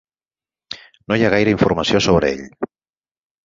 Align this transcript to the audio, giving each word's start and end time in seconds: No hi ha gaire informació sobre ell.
No 1.11 1.19
hi 1.21 1.27
ha 1.27 1.31
gaire 1.35 1.55
informació 1.57 2.05
sobre 2.09 2.33
ell. 2.41 2.45